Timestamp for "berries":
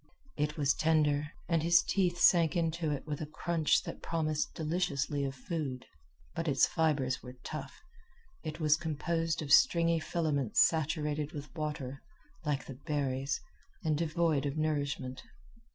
12.87-13.41